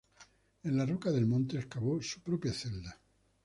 [0.69, 2.99] En la roca del monte excavó su propia celda.